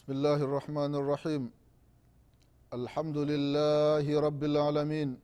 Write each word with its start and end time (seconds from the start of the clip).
بسم 0.00 0.12
الله 0.12 0.34
الرحمن 0.34 0.94
الرحيم 0.94 1.50
الحمد 2.72 3.18
لله 3.18 4.20
رب 4.20 4.44
العالمين 4.44 5.18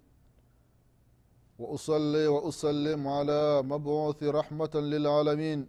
واصلي 1.59 2.27
واسلم 2.27 3.09
على 3.09 3.62
مبعوث 3.62 4.23
رحمه 4.23 4.71
للعالمين 4.75 5.66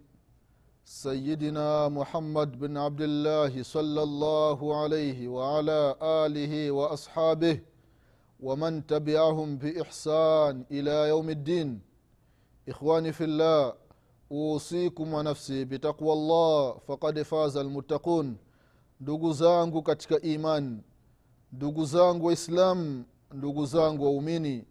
سيدنا 0.84 1.88
محمد 1.88 2.58
بن 2.58 2.76
عبد 2.76 3.00
الله 3.00 3.62
صلى 3.62 4.02
الله 4.02 4.82
عليه 4.82 5.28
وعلى 5.28 5.94
اله 6.02 6.70
واصحابه 6.70 7.60
ومن 8.40 8.86
تبعهم 8.86 9.56
باحسان 9.56 10.64
إلى 10.70 11.08
يوم 11.08 11.30
الدين 11.30 11.80
اخواني 12.68 13.12
في 13.12 13.24
الله 13.24 13.72
اوصيكم 14.32 15.14
ونفسي 15.14 15.64
بتقوى 15.64 16.12
الله 16.12 16.78
فقد 16.78 17.22
فاز 17.22 17.56
المتقون 17.56 18.47
ndugu 19.00 19.32
zangu 19.32 19.82
katika 19.82 20.20
imani 20.20 20.82
ndugu 21.52 21.84
zangu 21.84 22.26
waislamu 22.26 23.04
ndugu 23.32 23.66
zangu 23.66 24.04
waumini 24.04 24.64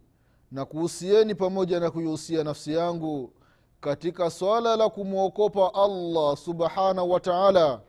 na 0.52 0.64
kuhusieni 0.64 1.34
pamoja 1.34 1.80
na 1.80 1.90
kuihusia 1.90 2.44
nafsi 2.44 2.72
yangu 2.74 3.32
katika 3.80 4.30
swala 4.30 4.76
la 4.76 4.88
kumwokopa 4.88 5.74
allah 5.74 6.36
subhanahu 6.36 7.10
wa 7.10 7.20
taala 7.20 7.80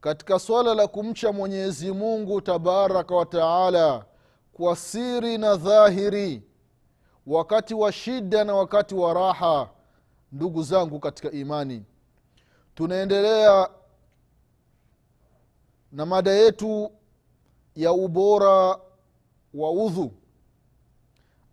katika 0.00 0.38
swala 0.38 0.74
la 0.74 0.86
kumcha 0.86 1.32
mwenyezi 1.32 1.92
mungu 1.92 2.40
tabaraka 2.40 3.14
wa 3.14 3.26
taala 3.26 4.04
kwa 4.52 4.76
siri 4.76 5.38
na 5.38 5.56
dhahiri 5.56 6.42
wakati 7.26 7.74
wa 7.74 7.92
shida 7.92 8.44
na 8.44 8.54
wakati 8.54 8.94
wa 8.94 9.14
raha 9.14 9.68
ndugu 10.32 10.62
zangu 10.62 11.00
katika 11.00 11.30
imani. 11.30 11.84
Tunaendelea 12.74 13.68
na 15.92 16.06
mada 16.06 16.30
yetu 16.30 16.90
ya 17.74 17.92
ubora 17.92 18.78
wa 19.54 19.70
udhu 19.72 20.12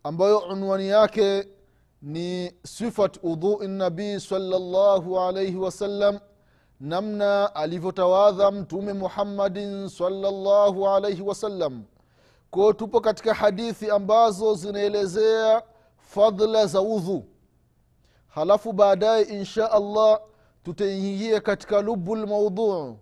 ambayo 0.04 0.38
unwani 0.40 0.88
yake 0.88 1.48
ni 2.02 2.52
sifat 2.64 3.20
udhui 3.24 3.68
nabii 3.68 4.20
salllahu 4.20 5.20
alaihi 5.20 5.56
wasallam 5.58 6.20
namna 6.80 7.56
alivyotawadha 7.56 8.52
mtume 8.52 8.94
muhammadin 8.94 9.90
salllahu 9.90 10.88
alaihi 10.90 11.22
wasallam 11.22 11.84
kwao 12.52 12.74
tupo 12.74 13.02
katika 13.02 13.34
hadithi 13.34 13.90
ambazo 13.92 14.54
zinaelezea 14.56 15.64
fadla 15.98 16.66
za 16.66 16.82
udhu. 16.82 17.26
Halafu 18.28 18.74
baadaye 18.74 19.24
insha 19.24 19.72
allah 19.72 20.20
tutaingia 20.64 21.42
katika 21.42 21.82
lubu 21.82 22.16
lmaudhuu 22.16 22.98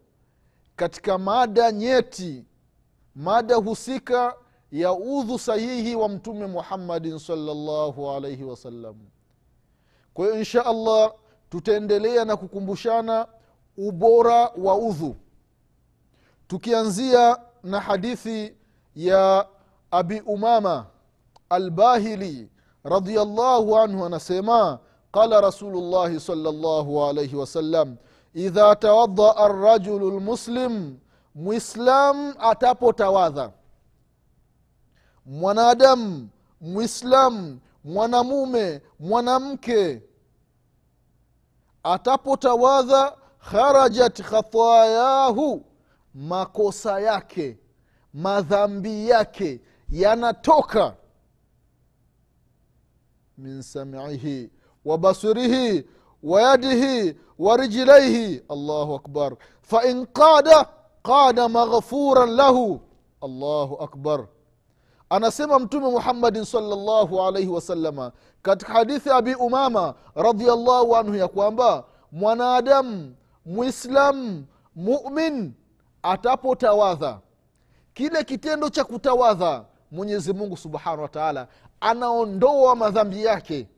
katika 0.75 1.17
mada 1.17 1.71
nyeti 1.71 2.45
mada 3.15 3.55
husika 3.55 4.35
ya 4.71 4.93
udhu 4.93 5.39
sahihi 5.39 5.95
wa 5.95 6.09
mtume 6.09 6.45
muhammadin 6.47 7.19
salllahu 7.19 8.11
alaihi 8.11 8.43
wasallam 8.43 8.95
kwa 10.13 10.25
hiyo 10.25 10.37
insha 10.39 10.65
allah 10.65 11.13
tutaendelea 11.49 12.25
na 12.25 12.37
kukumbushana 12.37 13.27
ubora 13.77 14.51
wa 14.57 14.77
udhu. 14.77 15.15
Tukianzia 16.47 17.37
na 17.63 17.79
hadithi 17.79 18.53
ya 18.95 19.47
abi 19.91 20.19
umama 20.19 20.85
albahili 21.49 22.49
radiallahu 22.83 23.77
anhu 23.77 24.05
anasema 24.05 24.79
qala 25.11 25.41
rasulullahi 25.41 26.19
salllahu 26.19 27.03
alaihi 27.03 27.35
wasallam 27.35 27.95
idha 28.33 28.75
tawadaa 28.75 29.35
arrajulu 29.35 30.11
lmuslim 30.11 30.97
mwislam 31.35 32.33
atapotawadha. 32.39 33.51
Mwanadamu 35.25 36.29
mwislam 36.61 37.59
mwanamume 37.83 38.81
mwanamke 38.99 40.01
atapotawadha 41.83 43.17
kharajat 43.39 44.21
khatayahu 44.21 45.65
makosa 46.13 46.99
yake 46.99 47.57
madhambi 48.13 49.09
yake 49.09 49.61
yanatoka. 49.89 50.95
Min 53.37 53.61
samihi 53.61 54.51
wa 54.85 54.97
basirihi 54.97 55.85
ويده 56.22 57.16
ورجليه 57.38 58.44
الله 58.50 58.94
أكبر 58.94 59.36
فإن 59.62 60.04
قاد 60.04 60.48
قاد 61.04 61.40
مغفورا 61.40 62.26
له 62.26 62.80
الله 63.24 63.76
أكبر 63.80 64.26
anasema 65.10 65.58
mtume 65.58 65.90
muhammadin 65.90 66.44
salllahu 66.44 67.22
alaihi 67.22 67.48
wasalama 67.48 68.12
katika 68.42 68.72
hadithi 68.72 69.08
ya 69.08 69.16
abi 69.16 69.34
umama 69.34 69.94
radiallahu 70.14 70.96
anhu 70.96 71.14
ya 71.16 71.28
kwamba 71.28 71.84
mwanadamu 72.12 73.14
mwislamu 73.46 74.44
mumin 74.76 75.52
atapotawadha 76.02 77.18
kile 77.94 78.24
kitendo 78.24 78.68
cha 78.68 78.84
kutawadha 78.84 79.64
mwenyezi 79.90 80.32
mungu 80.32 80.56
subhanahu 80.56 81.02
wa 81.02 81.08
taala 81.08 81.48
anaondoa 81.80 82.76
madhambi 82.76 83.24
yake 83.24 83.68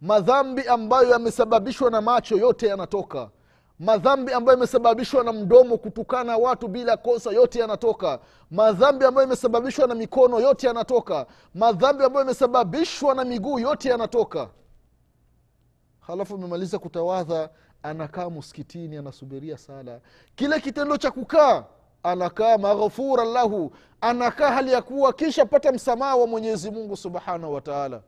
madhambi 0.00 0.62
ambayo 0.68 1.08
yamesababishwa 1.10 1.90
na 1.90 2.00
macho 2.00 2.36
yote 2.36 2.66
yanatoka. 2.66 3.30
Madhambi 3.78 4.32
ambayo 4.32 4.56
yamesababishwa 4.58 5.24
na 5.24 5.32
mdomo 5.32 5.78
kutukana 5.78 6.36
watu 6.36 6.68
bila 6.68 6.96
kosa 6.96 7.30
yote 7.30 7.58
yanatoka. 7.60 8.18
Madhambi 8.50 9.04
ambayo 9.04 9.22
yamesababishwa 9.24 9.86
na 9.86 9.94
mikono 9.94 10.40
yote 10.40 10.66
yanatoka. 10.66 11.26
Madhambi 11.54 12.04
ambayo 12.04 12.20
yamesababishwa 12.24 13.14
na 13.14 13.24
miguu 13.24 13.58
yote 13.58 13.88
yanatoka. 13.88 14.48
Halafu 16.00 16.34
amemaliza 16.34 16.78
kutawadha 16.78 17.50
anakaa 17.82 18.30
muskitini 18.30 18.96
anasubiria 18.96 19.58
sala. 19.58 20.00
Kile 20.34 20.60
kitendo 20.60 20.96
cha 20.96 21.10
kukaa 21.10 21.64
anakaa 22.02 22.58
maghfura 22.58 23.24
lahu 23.24 23.72
anakaa 24.00 24.50
hali 24.50 24.72
ya 24.72 24.82
kuwa 24.82 25.12
kisha 25.12 25.46
pata 25.46 25.72
msamaha 25.72 26.16
wa 26.16 26.26
mwenyezi 26.26 26.70
mungu 26.70 26.96
subhanahu 26.96 27.54
wa 27.54 27.60
taala 27.60 28.02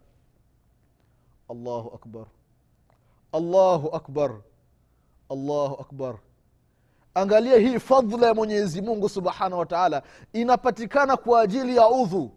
allahu 1.50 1.90
akbar. 1.94 2.26
Allahu 3.32 3.88
akbar. 3.88 4.40
Allahu 5.30 5.74
akbar. 5.80 6.18
Angalia 7.14 7.56
hii 7.58 7.78
fadhla 7.78 8.26
ya 8.26 8.34
mwenyezi 8.34 8.82
mungu 8.82 9.08
subhanahu 9.08 9.58
wa 9.58 9.66
taala. 9.66 10.02
Inapatikana 10.32 11.16
kwa 11.16 11.40
ajili 11.40 11.76
ya 11.76 11.88
udhu. 11.88 12.30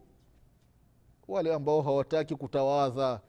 Wale 1.27 1.53
ambao 1.53 1.81
hawataki 1.81 2.35
kutawadha 2.35 3.19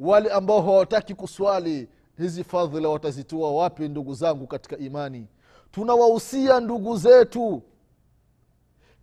wale 0.00 0.30
ambao 0.30 0.62
hawataki 0.62 1.14
kuswali 1.14 1.88
hizi 2.18 2.44
fadhila 2.44 2.88
watazitoa 2.88 3.52
wapi 3.52 3.88
ndugu 3.88 4.14
zangu 4.14 4.46
katika 4.46 4.78
imani? 4.78 5.28
Tunawahusia 5.70 6.60
ndugu 6.60 6.96
zetu 6.96 7.62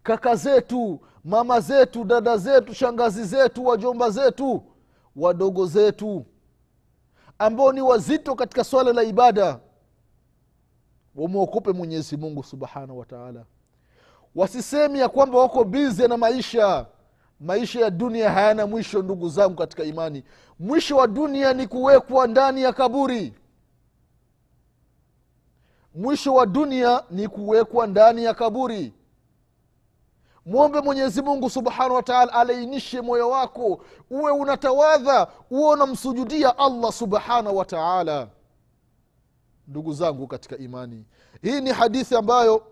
kaka 0.03 0.35
zetu 0.35 0.99
mama 1.23 1.59
zetu 1.59 2.03
dada 2.03 2.37
zetu 2.37 2.73
shangazi 2.73 3.23
zetu 3.23 3.65
wajomba 3.65 4.09
zetu 4.09 4.63
wadogo 5.15 5.65
zetu 5.65 6.25
ambao 7.41 7.71
ni 7.71 7.81
wazito 7.81 8.35
katika 8.35 8.63
swala 8.63 8.93
la 8.93 9.03
ibada 9.03 9.59
wamwokope 11.15 11.71
mwenyezi 11.71 12.17
mungu 12.17 12.43
subhanahu 12.43 12.99
wa 12.99 13.05
taala. 13.05 13.45
Wasisemi 14.35 14.99
ya 14.99 15.09
kwamba 15.09 15.37
wako 15.39 15.63
bize 15.63 16.07
na 16.07 16.17
maisha. 16.17 16.85
Maisha 17.39 17.79
ya 17.79 17.89
dunia 17.89 18.31
hayana 18.31 18.67
mwisho 18.67 19.01
ndugu 19.01 19.29
zangu 19.29 19.55
katika 19.55 19.83
imani. 19.83 20.23
Mwisho 20.59 20.97
wa 20.97 21.07
dunia 21.07 21.53
ni 21.53 21.67
kuwekwa 21.67 22.27
ndani 22.27 22.63
ya 22.63 22.73
kaburi. 22.73 23.33
Mwisho 25.95 26.33
wa 26.33 26.45
dunia 26.45 27.03
ni 27.09 27.27
kuwekwa 27.27 27.87
ndani 27.87 28.23
ya 28.23 28.33
kaburi 28.33 28.93
mwombe 30.45 30.81
mwenyezi 30.81 31.21
mungu 31.21 31.49
subhanahu 31.49 31.93
wataala 31.95 32.33
alainishe 32.33 33.01
moyo 33.01 33.29
wako 33.29 33.83
uwe 34.09 34.31
unatawadha 34.31 35.27
uwe 35.49 35.69
unamsujudia 35.73 36.57
allah 36.57 36.91
subhanahu 36.93 37.57
wa 37.57 37.65
taala. 37.65 38.29
Ndugu 39.67 39.93
zangu 39.93 40.27
katika 40.27 40.57
imani 40.57 41.05
hii 41.41 41.61
ni 41.61 41.69
hadithi 41.71 42.15
ambayo 42.15 42.67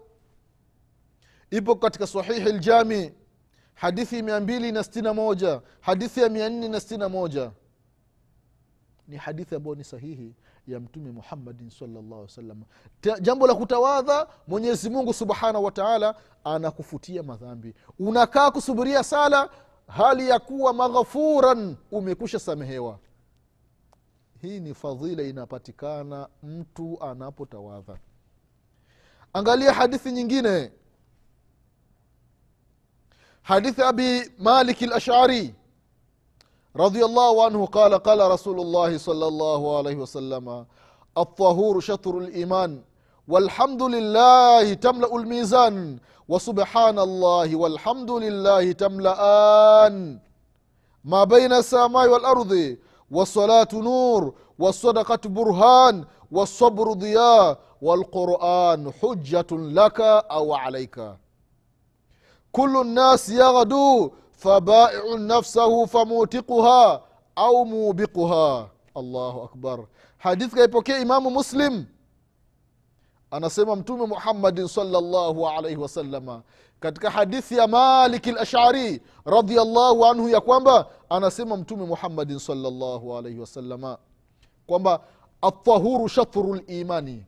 ipo 1.52 1.76
katika 1.76 2.08
sahihi 2.08 2.52
ljami 2.52 3.14
hadithi 3.74 4.22
mia 4.22 4.40
mbili 4.40 4.72
na 4.72 4.84
stina 4.84 5.14
moja 5.14 5.62
hadithi 5.82 6.20
ya 6.22 6.30
mia 6.30 6.50
nne 6.50 6.68
na 6.68 6.80
stina 6.80 7.10
moja. 7.10 7.52
Ni 9.08 9.18
hadithi 9.18 9.56
ambayo 9.56 9.76
ni 9.76 9.84
sahihi 9.84 10.36
ya 10.72 10.80
mtume 10.80 11.12
muhammadin 11.12 11.70
salllah 11.70 12.28
salam 12.30 12.64
jambo 13.22 13.48
la 13.48 13.56
kutawadha 13.56 14.28
mwenyezi 14.48 14.90
mungu 14.90 15.14
subhanahu 15.14 15.66
wataala 15.66 16.16
anakufutia 16.44 17.24
madhambi. 17.24 17.74
Unakaa 18.00 18.52
kusubiria 18.52 19.04
sala 19.04 19.50
hali 19.88 20.30
ya 20.30 20.40
kuwa 20.40 20.74
maghafuran 20.74 21.76
umekusha 21.92 22.40
samehewa. 22.40 23.00
Hii 24.42 24.60
ni 24.60 24.74
fadhila 24.74 25.24
inapatikana 25.24 26.28
mtu 26.44 26.98
anapotawadha. 27.04 27.98
Angalia 29.34 29.74
hadithi 29.74 30.12
nyingine. 30.12 30.72
Hadithi 33.42 33.82
abi 33.82 34.32
malik 34.38 34.82
lashari 34.82 35.56
رضي 36.76 37.06
الله 37.06 37.46
عنه 37.46 37.66
قال 37.66 37.94
قال 37.94 38.32
رسول 38.32 38.60
الله 38.60 38.98
صلى 38.98 39.28
الله 39.28 39.78
عليه 39.78 39.96
وسلم 39.96 40.66
الطهور 41.18 41.80
شطر 41.80 42.18
الإيمان 42.18 42.82
والحمد 43.28 43.84
لله 43.84 44.74
تملأ 44.74 45.16
الميزان 45.16 45.98
وسبحان 46.30 47.00
الله 47.00 47.56
والحمد 47.56 48.12
لله 48.12 48.72
تملأان. 48.72 50.20
ما 51.04 51.24
بين 51.24 51.54
السماء 51.54 52.08
والأرض 52.10 52.78
والصلاة 53.12 53.68
نور 53.74 54.34
والصدقة 54.60 55.30
برهان 55.30 56.06
والصبر 56.32 56.94
ضياء 56.94 57.60
والقرآن 57.82 58.92
حجة 59.02 59.48
لك 59.52 60.02
أو 60.32 60.54
عليك. 60.54 60.98
كل 62.52 62.82
الناس 62.82 63.30
يغدو 63.30 64.12
fabaiu 64.40 65.18
nafsahu 65.18 65.88
famutiquha 65.88 67.02
au 67.36 67.66
mubiquha 67.66 68.70
allahu 68.96 69.42
akbar. 69.42 69.80
Hadithi 70.18 70.56
kaipokea 70.56 71.00
imamu 71.00 71.30
muslim. 71.30 71.86
Anasema 73.32 73.76
mtume 73.76 74.06
muhammadin 74.06 74.68
salllahu 74.68 75.48
alaihi 75.50 75.78
wasalama 75.78 76.42
katika 76.80 77.10
hadithi 77.10 77.58
ya 77.58 77.68
maliki 77.68 78.32
lashari 78.32 79.02
radiallahu 79.26 80.06
anhu 80.06 80.30
ya 80.30 80.42
kwamba 80.42 80.88
anasema 81.10 81.58
mtume 81.58 81.86
muhammadin 81.86 82.40
salllahu 82.40 83.18
alaihi 83.18 83.40
wasalama 83.40 83.98
kwamba 84.68 85.00
atahuru 85.42 86.10
shatru 86.10 86.54
limani 86.56 87.26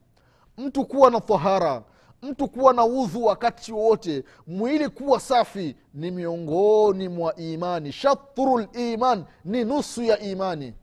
mtu 0.57 0.85
kuwa 0.85 1.11
na 1.11 1.21
tahara 1.21 1.83
mtu 2.21 2.47
kuwa 2.47 2.73
na 2.73 2.85
udhu 2.85 3.25
wakati 3.25 3.71
wowote 3.73 4.23
mwili 4.47 4.89
kuwa 4.89 5.19
safi 5.19 5.75
ni 5.93 6.11
miongoni 6.11 7.09
mwa 7.09 7.35
imani. 7.35 7.91
Shatru 7.91 8.57
liman 8.73 9.25
ni 9.45 9.63
nusu 9.63 10.03
ya 10.03 10.19
imani. 10.19 10.73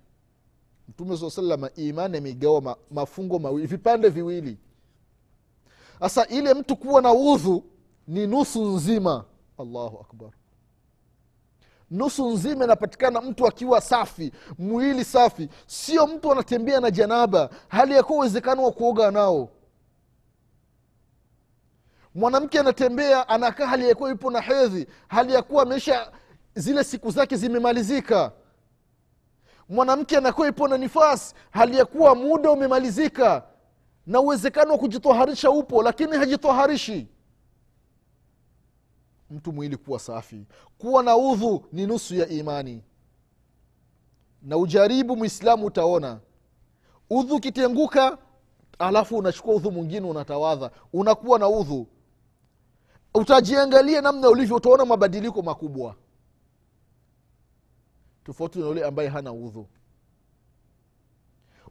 Mtume 0.89 1.17
saa 1.17 1.31
salama 1.31 1.71
imani 1.77 2.19
amegawa 2.19 2.61
ma, 2.61 2.77
mafungo 2.91 3.39
mawili 3.39 3.67
vipande 3.67 4.09
viwili. 4.09 4.59
Sasa 6.01 6.27
ile 6.27 6.55
mtu 6.55 6.77
kuwa 6.77 7.03
na 7.03 7.13
udhu 7.13 7.65
ni 8.09 8.27
nusu 8.27 8.65
nzima. 8.65 9.25
Allahu 9.59 9.99
akbar. 10.01 10.31
Nusu 11.91 12.31
nzima 12.31 12.65
inapatikana 12.65 13.21
mtu 13.21 13.47
akiwa 13.47 13.81
safi 13.81 14.33
mwili 14.59 15.05
safi. 15.05 15.49
Sio 15.67 16.07
mtu 16.07 16.33
anatembea 16.33 16.81
na 16.81 16.91
janaba 16.91 17.51
hali 17.69 17.95
yakuwa 17.95 18.19
uwezekano 18.19 18.63
wa 18.65 18.73
kuoga 18.73 19.11
nao 19.11 19.49
mwanamke 22.23 22.61
anatembea 22.61 23.29
anakaa 23.29 23.67
hali 23.67 23.89
yakuwa 23.89 24.11
yupo 24.11 24.31
na 24.31 24.41
hedhi 24.41 24.87
hali 25.09 25.33
ya 25.35 25.43
kuwa 25.43 25.63
ameisha 25.63 26.13
zile 26.55 26.85
siku 26.85 27.11
zake 27.11 27.37
zimemalizika. 27.37 28.33
Mwanamke 29.69 30.17
anakuwa 30.17 30.47
yupo 30.47 30.69
na 30.69 30.79
nifasi 30.79 31.35
hali 31.51 31.77
ya 31.79 31.85
kuwa 31.85 32.15
muda 32.15 32.51
umemalizika. 32.51 33.43
Na 34.07 34.21
uwezekano 34.21 34.73
wa 34.73 34.79
kujitoharisha 34.79 35.51
upo 35.51 35.83
lakini 35.83 36.17
hajitoharishi. 36.17 37.07
Mtu 39.31 39.53
mwili 39.53 39.77
kuwa 39.77 39.99
safi 39.99 40.47
kuwa 40.79 41.03
na 41.03 41.17
udhu 41.17 41.65
ni 41.73 41.87
nusu 41.87 42.15
ya 42.15 42.29
imani. 42.29 42.85
Na 44.43 44.57
ujaribu 44.57 45.17
mwislamu 45.17 45.67
utaona. 45.67 46.21
Udhu 47.11 47.37
ukitenguka 47.37 48.19
alafu 48.79 49.17
unachukua 49.17 49.55
udhu 49.55 49.73
mwingine 49.73 50.07
unatawadha. 50.07 50.71
Unakuwa 50.93 51.39
na 51.39 51.49
udhu 51.49 51.87
utajiangalia 53.19 54.01
namna 54.03 54.29
ulivyo 54.29 54.57
utaona 54.57 54.85
mabadiliko 54.85 55.43
makubwa. 55.43 55.95
Tofauti 58.25 58.59
na 58.59 58.67
yule 58.67 58.85
ambaye 58.85 59.09
hana 59.09 59.33
udhu. 59.33 59.67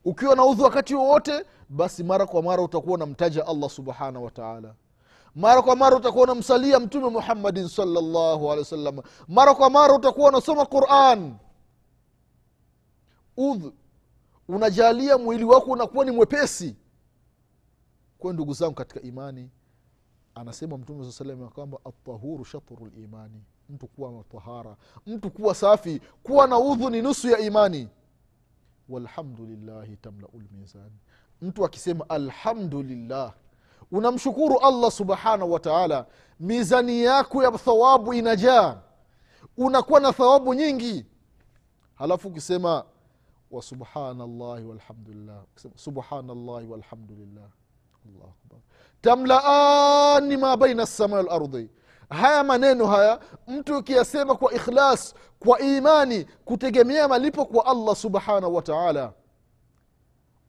Ukiwa 0.06 0.36
na 0.36 0.46
udhu 0.46 0.64
wakati 0.64 0.96
wowote 0.96 1.46
basi 1.70 2.04
mara 2.04 2.26
kwa 2.26 2.42
mara 2.44 2.64
utakuwa 2.64 2.94
unamtaja 2.96 3.48
allah 3.48 3.70
subhanahu 3.70 4.26
wataala 4.26 4.76
mara 5.36 5.62
kwa 5.62 5.76
mara 5.76 5.96
utakuwa 5.96 6.24
unamsalia 6.24 6.80
mtume 6.80 7.10
muhammadin 7.10 7.68
salllahu 7.68 8.46
alehi 8.52 8.60
wasallam 8.60 9.00
mara 9.28 9.54
kwa 9.56 9.70
mara 9.70 9.94
utakuwa 9.94 10.30
unasoma 10.30 10.66
quran. 10.66 11.36
Udhu 13.38 13.74
unajalia 14.48 15.18
mwili 15.18 15.44
wako 15.44 15.72
unakuwa 15.72 16.06
ni 16.06 16.12
mwepesi. 16.12 16.76
Kwa 18.18 18.34
ndugu 18.34 18.54
zangu 18.54 18.74
katika 18.74 19.02
imani 19.02 19.50
anasema 20.40 20.78
mtume 20.78 21.06
saa 21.06 21.12
salam 21.12 21.42
ya 21.42 21.48
kwamba 21.48 21.78
atahuru 21.86 22.46
shatru 22.46 22.92
limani 22.96 23.44
mtu 23.70 23.88
kuwa 23.88 24.12
na 24.12 24.24
tahara. 24.24 24.76
Mtu 25.08 25.32
kuwa 25.32 25.56
safi 25.56 26.02
kuwa 26.24 26.48
na 26.48 26.60
udhu 26.60 26.90
ni 26.90 27.02
nusu 27.02 27.28
ya 27.30 27.40
imani. 27.40 27.90
Walhamdulillahi 28.90 29.98
tamlau 29.98 30.32
lmizani 30.52 30.96
mtu 31.42 31.66
akisema 31.66 32.10
alhamdulillah 32.10 33.34
unamshukuru 33.92 34.60
allah 34.60 34.92
subhanahu 34.92 35.52
wa 35.52 35.60
taala 35.60 36.06
mizani 36.40 37.04
yako 37.04 37.44
ya 37.44 37.52
thawabu 37.52 38.14
inajaa. 38.14 38.82
Unakuwa 39.58 40.00
na 40.00 40.14
thawabu 40.14 40.54
nyingi. 40.54 41.06
Halafu 41.96 42.28
ukisema 42.28 42.84
wasubhanallahi 43.52 44.66
walhamdulillah 44.66 45.44
subhanallahi 45.76 46.68
walhamdulillah 46.68 47.50
allahu 48.16 48.34
akbar. 48.44 48.60
Tamlaani 49.02 50.38
ma 50.38 50.58
baina 50.58 50.84
lsama 50.84 51.16
walardi 51.18 51.70
haya 52.10 52.44
maneno 52.44 52.86
haya 52.88 53.20
mtu 53.48 53.78
ukiyasema 53.78 54.36
kwa 54.36 54.54
ikhlas 54.54 55.16
kwa 55.40 55.60
imani 55.60 56.26
kutegemea 56.46 57.08
malipo 57.08 57.46
kwa 57.46 57.66
allah 57.66 57.96
subhanahu 57.96 58.56
wa 58.56 58.62
taala 58.62 59.14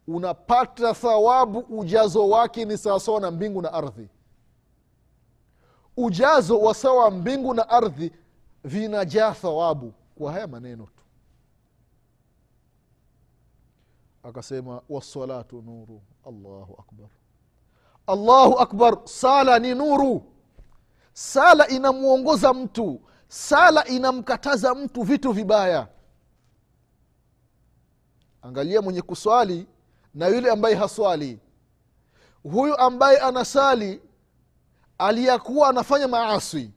unapata 0.08 0.94
thawabu 0.94 1.58
ujazo 1.58 2.28
wake 2.28 2.64
ni 2.64 2.78
sawasawa 2.78 3.20
na 3.20 3.30
mbingu 3.30 3.62
na 3.62 3.72
ardhi. 3.72 4.08
Ujazo 5.96 6.60
wa 6.60 6.74
sawa 6.74 7.10
mbingu 7.10 7.54
na 7.54 7.68
ardhi 7.68 8.12
vinajaa 8.64 9.32
thawabu 9.32 9.92
kwa 10.18 10.32
haya 10.32 10.46
maneno 10.46 10.84
tu. 10.86 11.02
Akasema 14.22 14.82
wassalatu 14.88 15.62
nuru. 15.62 16.02
Allahu 16.26 16.74
akbar 16.78 17.08
allahu 18.08 18.58
akbar 18.58 18.98
sala 19.04 19.58
ni 19.58 19.74
nuru. 19.74 20.22
Sala 21.12 21.68
inamwongoza 21.68 22.54
mtu. 22.54 23.00
Sala 23.28 23.84
inamkataza 23.86 24.74
mtu 24.74 25.02
vitu 25.02 25.32
vibaya. 25.32 25.88
Angalia 28.42 28.82
mwenye 28.82 29.02
kuswali 29.02 29.66
na 30.14 30.26
yule 30.28 30.50
ambaye 30.50 30.74
haswali. 30.74 31.38
Huyu 32.42 32.76
ambaye 32.76 33.18
anasali 33.18 34.00
aliyakuwa 34.98 35.68
anafanya 35.68 36.08
maaswi 36.08 36.70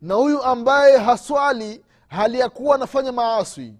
na 0.00 0.14
huyu 0.14 0.42
ambaye 0.42 0.98
haswali 0.98 1.84
hali 2.08 2.38
ya 2.40 2.50
anafanya 2.74 3.12
maaswi 3.12 3.74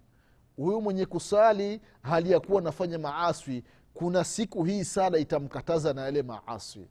huyu 0.57 0.81
mwenye 0.81 1.07
kusali 1.07 1.81
hali 2.03 2.31
ya 2.31 2.41
anafanya 2.59 2.99
maaswi 2.99 3.65
kuna 4.01 4.25
siku 4.25 4.65
hii 4.65 4.85
sala 4.85 5.19
itamkataza 5.19 5.93
na 5.93 6.03
yale 6.03 6.23
maaswi 6.23 6.89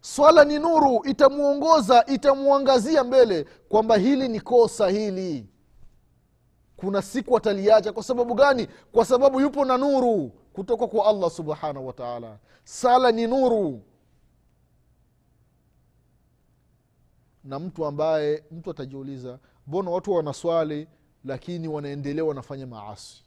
swala 0.00 0.44
ni 0.44 0.58
nuru 0.58 1.02
itamwongoza 1.04 2.06
itamwangazia 2.06 3.04
mbele 3.04 3.44
kwamba 3.68 3.96
hili 3.96 4.28
ni 4.28 4.40
kosa 4.40 4.88
hili. 4.88 5.46
Kuna 6.76 7.02
siku 7.02 7.36
ataliacha. 7.36 7.92
Kwa 7.92 8.02
sababu 8.02 8.34
gani? 8.34 8.68
Kwa 8.92 9.04
sababu 9.04 9.40
yupo 9.40 9.64
na 9.64 9.78
nuru 9.78 10.28
kutoka 10.52 10.86
kwa 10.86 11.06
allah 11.06 11.30
subhanahu 11.30 11.86
wataala 11.86 12.38
sala 12.64 13.12
ni 13.12 13.26
nuru. 13.26 13.82
Na 17.44 17.58
mtu 17.58 17.86
ambaye 17.86 18.44
mtu 18.50 18.70
atajiuliza 18.70 19.38
mbona 19.66 19.90
watu 19.90 20.12
wanaswali 20.12 20.88
lakini 21.24 21.68
wanaendelea 21.68 22.24
wanafanya 22.24 22.66
maasi 22.66 23.21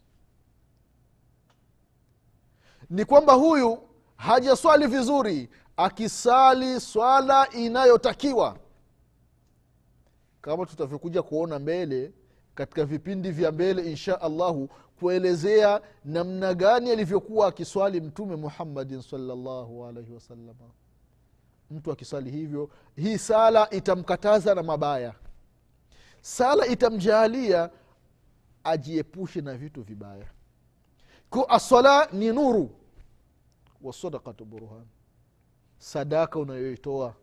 ni 2.90 3.06
kwamba 3.06 3.34
huyu 3.34 3.78
hajaswali 4.16 4.88
vizuri 4.88 5.50
akisali 5.78 6.80
swala 6.80 7.50
inayotakiwa. 7.50 8.58
Kama 10.42 10.66
tutavyokuja 10.66 11.22
kuona 11.24 11.60
mbele 11.60 12.14
katika 12.56 12.86
vipindi 12.86 13.32
vya 13.32 13.52
mbele 13.52 13.92
insha 13.92 14.22
allahu 14.22 14.70
kuelezea 15.00 15.82
namna 16.06 16.54
gani 16.54 16.92
alivyokuwa 16.92 17.48
akiswali 17.48 18.02
mtume 18.02 18.36
muhammadin 18.36 19.02
salllahu 19.02 19.86
alaihi 19.86 20.14
wasalama 20.14 20.70
mtu 21.72 21.92
akiswali 21.92 22.32
hivyo 22.32 22.70
hii 22.96 23.18
sala 23.18 23.70
itamkataza 23.70 24.56
na 24.56 24.64
mabaya. 24.64 25.14
Sala 26.22 26.66
itamjaalia 26.68 27.70
ajiepushe 28.64 29.42
na 29.42 29.54
vitu 29.58 29.82
vibaya 29.84 30.26
ko 31.36 31.48
ni 32.14 32.32
nuru. 32.32 32.70
Wasadakatu 33.82 34.46
burhan. 34.46 34.86
Sadaka 35.78 36.40
unayoitoa 36.40 37.14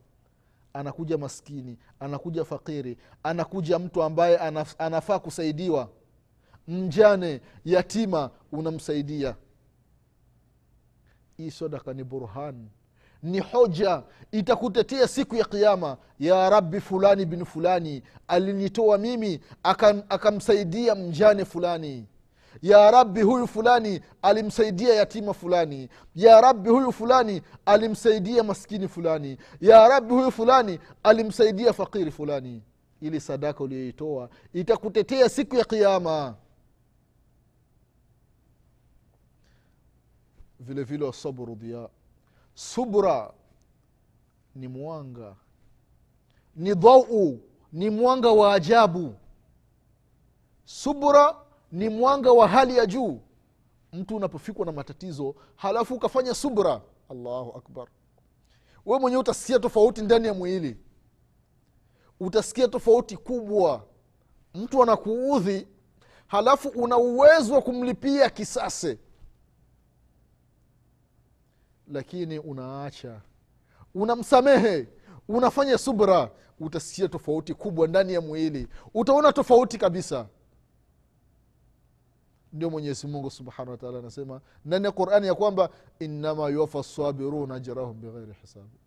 anakuja 0.73 1.19
maskini 1.19 1.79
anakuja 2.01 2.45
fakiri 2.45 2.99
anakuja 3.23 3.79
mtu 3.79 4.03
ambaye 4.03 4.39
anaf, 4.39 4.75
anafaa 4.79 5.19
kusaidiwa. 5.19 5.89
Mjane 6.69 7.41
yatima 7.65 8.31
unamsaidia. 8.53 9.37
Hii 11.37 11.51
sadaka 11.51 11.93
ni 11.93 12.05
burhan. 12.05 12.69
Ni 13.23 13.39
hoja. 13.41 14.03
Itakutetea 14.33 15.09
siku 15.09 15.37
ya 15.37 15.45
kiama 15.45 15.97
ya 16.19 16.51
rabbi 16.51 16.81
fulani 16.81 17.27
bin 17.27 17.45
fulani 17.45 18.03
alinitoa 18.29 18.99
mimi 18.99 19.41
akam- 19.65 20.03
akamsaidia 20.09 20.95
mjane 20.95 21.45
fulani 21.45 22.07
ya 22.63 22.91
rabbi 22.91 23.23
huyu 23.23 23.47
fulani 23.47 24.01
alimsaidia 24.23 24.95
yatima 24.95 25.35
fulani. 25.35 25.89
Ya 26.15 26.41
rabbi 26.41 26.71
huyu 26.71 26.93
fulani 26.93 27.43
alimsaidia 27.67 28.43
maskini 28.43 28.89
fulani. 28.89 29.39
Ya 29.61 29.89
rabbi 29.89 30.15
huyu 30.15 30.31
fulani 30.31 30.79
alimsaidia 31.03 31.73
fakiri 31.73 32.11
fulani. 32.11 32.63
Ili 33.01 33.21
sadaka 33.21 33.65
uliyoitoa 33.65 34.29
itakutetea 34.53 35.29
siku 35.29 35.57
ya 35.57 35.65
kiama 35.65 36.35
vile 40.61 40.83
vile 40.83 41.05
wasabru 41.05 41.55
dia 41.57 41.89
subra 42.55 43.33
ni 44.55 44.69
mwanga. 44.69 45.35
Ni 46.57 46.75
dhau 46.75 47.41
ni 47.73 47.91
mwanga 47.91 48.31
wa 48.31 48.55
ajabu. 48.55 49.15
Subra 50.65 51.37
ni 51.73 51.89
mwanga 51.89 52.33
wa 52.33 52.49
hali 52.49 52.77
ya 52.77 52.87
juu. 52.87 53.21
Mtu 53.93 54.17
unapofikwa 54.17 54.67
na 54.67 54.73
matatizo 54.73 55.35
halafu 55.57 55.95
ukafanya 55.95 56.35
subra. 56.35 56.81
Allahu 57.11 57.59
akbar. 57.59 57.89
We 58.87 58.99
mwenyewe 58.99 59.21
utasikia 59.21 59.59
tofauti 59.59 60.03
ndani 60.03 60.27
ya 60.27 60.35
mwili. 60.35 60.77
Utasikia 62.21 62.69
tofauti 62.69 63.17
kubwa. 63.17 63.85
Mtu 64.55 64.83
anakuudhi 64.83 65.69
halafu 66.27 66.69
una 66.69 66.97
uwezo 66.97 67.55
wa 67.55 67.63
kumlipia 67.63 68.31
kisase. 68.31 68.99
Lakini 71.89 72.39
unaacha. 72.39 73.21
Unamsamehe. 73.95 74.89
Unafanya 75.29 75.79
subra. 75.79 76.31
Utasikia 76.61 77.09
tofauti 77.09 77.55
kubwa 77.55 77.89
ndani 77.89 78.13
ya 78.13 78.21
mwili. 78.21 78.69
Utaona 78.95 79.33
tofauti 79.33 79.79
kabisa 79.79 80.27
ndio 82.53 82.71
mwenyezi 82.71 83.07
mungu 83.07 83.31
subhanahu 83.31 83.71
wataala 83.71 83.99
anasema 83.99 84.41
ndani 84.65 84.85
ya 84.85 84.93
qurani 84.93 85.27
ya 85.27 85.35
kwamba 85.35 85.69
innama 85.99 86.49
yuwafa 86.49 86.83
sabiruna 86.83 87.55
ajrahum 87.55 88.01
bighairi 88.01 88.33
hisabi 88.41 88.79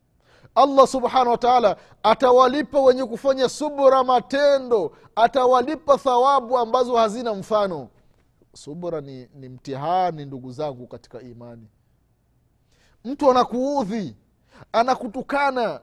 allah 0.55 0.87
subhanahu 0.87 1.29
wataala 1.31 1.77
atawalipa 2.03 2.81
wenye 2.81 3.05
kufanya 3.05 3.49
subra 3.49 4.03
matendo 4.03 4.91
atawalipa 5.15 5.97
thawabu 5.97 6.57
ambazo 6.57 6.95
hazina 6.95 7.33
mfano. 7.33 7.89
Subra 8.53 9.01
ni, 9.01 9.27
ni 9.33 9.49
mtihani 9.49 10.25
ndugu 10.25 10.51
zangu 10.51 10.87
katika 10.87 11.21
imani. 11.21 11.67
Mtu 13.05 13.31
anakuudhi 13.31 14.15
anakutukana 14.71 15.81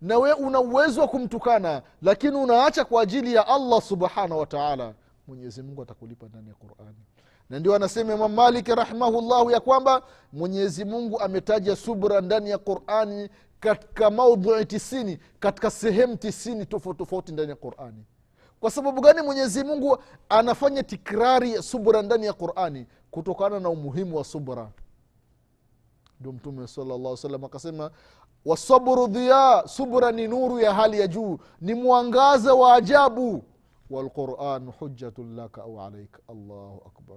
na 0.00 0.18
we 0.18 0.32
una 0.32 0.60
uwezo 0.60 1.00
wa 1.00 1.08
kumtukana 1.08 1.82
lakini 2.02 2.36
unaacha 2.36 2.84
kwa 2.84 3.02
ajili 3.02 3.34
ya 3.34 3.46
allah 3.46 3.82
subhanahu 3.82 4.40
wataala 4.40 4.94
mwenyezi 5.28 5.62
mungu 5.62 5.82
atakulipa 5.82 6.26
ndani 6.26 6.48
ya 6.48 6.54
qurani 6.54 6.96
na 7.50 7.58
ndio 7.58 7.74
anasema 7.74 8.14
imam 8.14 8.32
malik 8.34 8.68
rahimahullahu 8.68 9.50
ya 9.50 9.60
kwamba 9.60 10.02
mwenyezi 10.32 10.84
mungu 10.84 11.20
ametaja 11.20 11.76
subra 11.76 12.20
ndani 12.20 12.50
ya 12.50 12.58
qurani 12.58 13.28
katika 13.60 14.10
maudhui 14.10 14.64
tisini 14.66 15.18
katika 15.40 15.70
sehemu 15.70 16.16
tisini 16.16 16.66
tofauti 16.66 16.98
tofauti 16.98 17.32
ndani 17.32 17.50
ya 17.50 17.56
qurani. 17.56 18.04
Kwa 18.60 18.70
sababu 18.70 19.00
gani 19.00 19.22
mwenyezi 19.22 19.64
mungu 19.64 19.98
anafanya 20.28 20.82
tikrari 20.82 21.52
ya 21.54 21.62
subra 21.62 22.02
ndani 22.02 22.26
ya 22.26 22.32
qurani? 22.32 22.86
Kutokana 23.10 23.60
na 23.60 23.68
umuhimu 23.68 24.16
wa 24.16 24.24
subra. 24.24 24.70
Ndio 26.20 26.32
mtume 26.32 26.66
salllah 26.66 27.16
salam 27.16 27.44
akasema 27.44 27.90
wasabru 28.44 29.06
dhiya 29.06 29.62
subra 29.66 30.12
ni 30.12 30.28
nuru 30.28 30.60
ya 30.60 30.74
hali 30.74 31.00
ya 31.00 31.06
juu 31.06 31.38
ni 31.60 31.74
mwangaza 31.74 32.54
wa 32.54 32.74
ajabu. 32.74 33.42
Walquran 33.90 34.70
hujatun 34.78 35.36
laka 35.36 35.62
au 35.62 35.80
alaika 35.80 36.18
allahu 36.28 36.82
akbar 36.86 37.16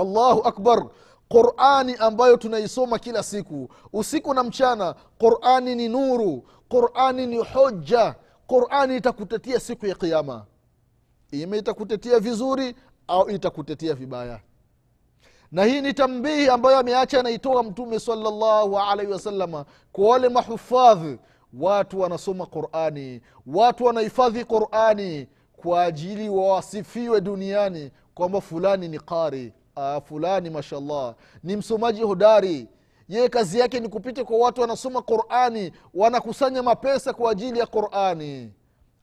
allahu 0.00 0.40
akbar. 0.48 0.86
Qurani 1.28 1.94
ambayo 1.98 2.36
tunaisoma 2.36 2.98
kila 2.98 3.22
siku. 3.22 3.68
Usiku 3.92 4.34
na 4.34 4.42
mchana 4.44 4.94
qurani 5.18 5.74
ni 5.74 5.88
nuru 5.88 6.44
qurani 6.68 7.26
ni 7.26 7.36
hoja 7.36 8.14
qurani 8.46 8.96
itakutetea 8.96 9.60
siku 9.60 9.86
ya 9.86 9.94
kiama 9.94 10.44
ima 11.30 11.56
itakutetea 11.56 12.20
vizuri 12.20 12.74
au 13.08 13.30
itakutetea 13.30 13.94
vibaya. 13.94 14.40
Na 15.52 15.64
hii 15.64 15.80
ni 15.80 15.94
tambihi 15.94 16.48
ambayo 16.48 16.78
ameacha 16.78 17.20
anaitoa 17.20 17.62
mtume 17.62 18.00
salllahu 18.00 18.78
alaihi 18.78 19.12
wasalama 19.12 19.64
kwa 19.92 20.08
wale 20.08 20.28
mahufadhi 20.28 21.18
watu 21.60 22.00
wanasoma 22.00 22.46
qurani 22.46 23.20
watu 23.46 23.84
wanahifadhi 23.84 24.44
qurani 24.44 25.28
kwa 25.56 25.82
ajili 25.84 26.28
wawasifiwe 26.28 27.20
duniani 27.20 27.90
kwamba 28.14 28.40
fulani 28.40 28.88
ni 28.88 28.98
qari 28.98 29.52
ah, 29.78 30.00
fulani 30.00 30.50
mashallah. 30.50 31.14
Ni 31.42 31.56
msomaji 31.56 32.02
hodari. 32.02 32.68
Yeye 33.08 33.28
kazi 33.28 33.58
yake 33.58 33.80
ni 33.80 33.88
kupita 33.88 34.24
kwa 34.24 34.38
watu 34.38 34.60
wanasoma 34.60 35.02
qurani 35.02 35.72
wanakusanya 35.94 36.62
mapesa 36.62 37.12
kwa 37.12 37.30
ajili 37.32 37.58
ya 37.58 37.66
qurani. 37.66 38.52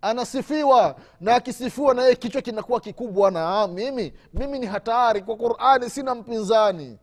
Anasifiwa. 0.02 0.96
Na 1.22 1.36
akisifiwa 1.36 1.94
na 1.94 2.04
yeye 2.04 2.16
kichwa 2.16 2.42
kinakuwa 2.42 2.80
kikubwa. 2.80 3.32
Na 3.32 3.68
mimi 3.68 4.14
mimi 4.34 4.60
ni 4.60 4.66
hatari 4.66 5.22
kwa 5.22 5.36
qurani 5.36 5.90
sina 5.90 6.16
mpinzani. 6.16 6.98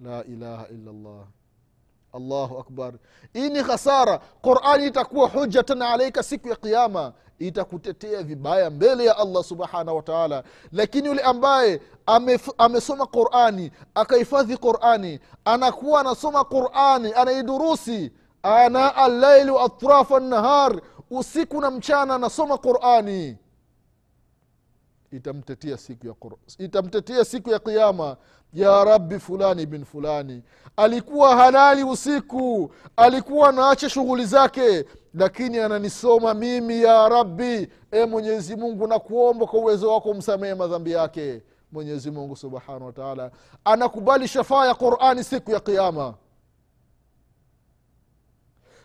La 0.00 0.24
ilaha 0.24 0.66
illallah 0.68 1.24
allahu 2.16 2.58
akbar. 2.58 2.92
Hii 3.32 3.50
ni 3.50 3.62
khasara. 3.62 4.18
Qurani 4.42 4.86
itakuwa 4.86 5.28
hujatan 5.28 5.82
alaika 5.82 6.22
siku 6.22 6.48
ya 6.48 6.56
qiama 6.56 7.12
itakutetea 7.38 8.22
vibaya 8.22 8.70
mbele 8.70 9.04
ya 9.04 9.16
allah 9.18 9.44
subhanahu 9.44 9.96
wataala 9.96 10.42
lakini 10.72 11.08
yule 11.08 11.22
ambaye 11.22 11.80
amef, 12.06 12.48
amesoma 12.58 13.06
qurani 13.06 13.70
akahifadhi 13.94 14.56
qurani 14.56 15.20
anakuwa 15.44 16.00
anasoma 16.00 16.44
qurani 16.44 17.12
anaidurusi 17.12 18.12
ana 18.42 18.96
allaili 18.96 19.50
wa 19.50 19.62
atrafa 19.64 20.20
nahar 20.20 20.80
usiku 21.10 21.60
na 21.60 21.70
mchana 21.70 22.14
anasoma 22.14 22.58
qurani 22.58 23.36
itamtetea 25.12 25.76
siku 25.78 26.06
ya 26.06 26.14
itamtetea 26.58 27.24
siku 27.24 27.50
ya 27.50 27.58
qiama 27.58 28.16
ya 28.52 28.84
rabbi 28.84 29.18
fulani 29.18 29.66
bin 29.66 29.84
fulani. 29.84 30.42
Alikuwa 30.76 31.36
halali 31.36 31.84
usiku. 31.84 32.70
Alikuwa 32.96 33.48
anaacha 33.48 33.88
shughuli 33.90 34.24
zake. 34.26 34.84
Lakini 35.14 35.58
ananisoma 35.58 36.34
mimi 36.34 36.82
ya 36.82 37.08
rabbi 37.08 37.68
e 37.90 38.06
mwenyezi 38.06 38.56
mungu 38.56 38.86
nakuomba 38.86 39.46
kwa 39.46 39.60
uwezo 39.60 39.92
wako 39.92 40.14
msamehe 40.14 40.54
madhambi 40.54 40.92
yake. 40.92 41.42
Mwenyezi 41.72 42.10
mungu 42.10 42.36
subhanahu 42.36 42.86
wataala 42.86 43.30
anakubali 43.64 44.28
shafaa 44.28 44.66
ya 44.66 44.74
qurani 44.74 45.24
siku 45.24 45.50
ya 45.50 45.60
qiama 45.60 46.14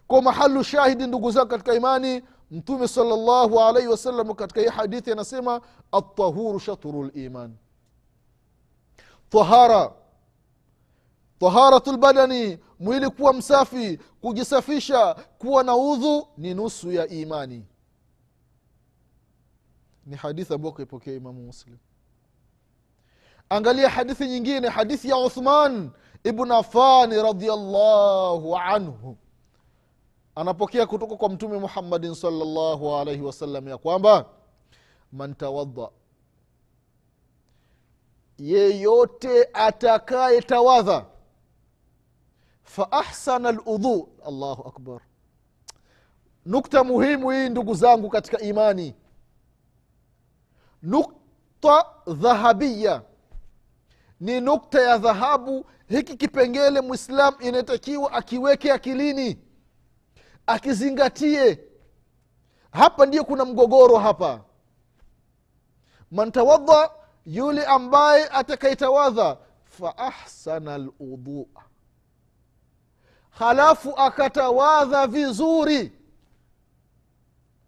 kwa 0.07 0.21
mahalu 0.21 0.63
shahidi 0.63 1.07
ndugu 1.07 1.31
zangu 1.31 1.47
katika 1.47 1.73
imani 1.73 2.21
mtume 2.51 2.87
salllahu 2.87 3.59
alaihi 3.59 3.87
wasallam 3.87 4.33
katika 4.33 4.61
hii 4.61 4.67
hadithi 4.67 5.11
anasema 5.11 5.61
altahuru 5.91 6.59
shatru 6.59 7.03
liman 7.03 7.55
tahara. 9.29 9.93
Taharatu 11.39 11.91
lbadani 11.91 12.59
mwili 12.79 13.09
kuwa 13.09 13.33
msafi 13.33 13.97
kujisafisha 14.21 15.13
kuwa 15.13 15.63
na 15.63 15.75
udhu 15.75 16.27
ni 16.37 16.53
nusu 16.53 16.91
ya 16.91 17.07
imani. 17.07 17.65
Ni 20.05 20.15
hadithi 20.15 20.53
ambayo 20.53 20.71
kaipokea 20.71 21.13
imamu 21.13 21.41
muslim. 21.45 21.77
Angalia 23.49 23.89
hadithi 23.89 24.27
nyingine 24.27 24.69
hadithi 24.69 25.09
ya 25.09 25.17
uthman 25.17 25.91
ibn 26.23 26.51
afani 26.51 27.15
radiallahu 27.21 28.57
anhu 28.57 29.17
anapokea 30.41 30.85
kutoka 30.87 31.15
kwa 31.15 31.29
mtume 31.29 31.57
muhammadin 31.57 32.15
salllahu 32.15 32.95
alaihi 32.95 33.21
wasallam 33.21 33.67
ya 33.67 33.77
kwamba 33.77 34.25
man 35.11 35.35
tawadha 35.35 35.89
yeyote 38.37 39.49
atakaye 39.53 40.41
tawadha 40.41 41.05
faahsana 42.63 43.51
ludhu 43.51 44.09
allahu 44.25 44.67
akbar. 44.67 45.01
Nukta 46.45 46.83
muhimu 46.83 47.31
hii 47.31 47.49
ndugu 47.49 47.73
zangu 47.75 48.09
katika 48.09 48.39
imani. 48.39 48.95
Nukta 50.81 51.85
dhahabia 52.07 53.01
ni 54.19 54.41
nukta 54.41 54.81
ya 54.81 54.97
dhahabu. 54.97 55.65
Hiki 55.87 56.17
kipengele 56.17 56.81
mwislam 56.81 57.33
inatakiwa 57.39 58.11
akiweke 58.13 58.71
akilini 58.71 59.37
akizingatie. 60.47 61.59
Hapa 62.71 63.05
ndio 63.05 63.23
kuna 63.23 63.45
mgogoro 63.45 63.97
hapa. 63.97 64.41
Mantawadha 66.11 66.89
yule 67.25 67.65
ambaye 67.65 68.27
atakaitawadha 68.27 69.37
faahsana 69.63 70.77
ludhua 70.77 71.45
halafu 73.29 73.93
akatawadha 73.97 75.07
vizuri. 75.07 75.91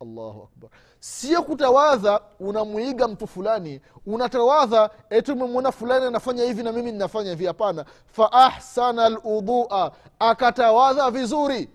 Allahu 0.02 0.44
akbar. 0.44 0.70
Sio 1.00 1.44
kutawadha 1.44 2.22
unamwiga 2.40 3.08
mtu 3.08 3.28
fulani 3.28 3.82
unatawadha 4.06 4.90
eti 5.10 5.32
umemwona 5.32 5.72
fulani 5.72 6.06
anafanya 6.06 6.44
hivi 6.44 6.64
na 6.64 6.72
mimi 6.72 6.92
ninafanya 6.92 7.30
hivi. 7.30 7.46
Hapana. 7.46 7.86
Faahsana 8.06 9.10
ludhua 9.10 9.92
akatawadha 10.20 11.12
vizuri 11.12 11.70